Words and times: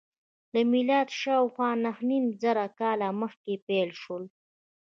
له 0.53 0.61
میلاده 0.71 1.13
شاوخوا 1.21 1.69
نهه 1.83 2.01
نیم 2.09 2.25
زره 2.41 2.65
کاله 2.79 3.09
مخکې 3.21 3.53
پیل 3.67 3.89
شول. 4.01 4.23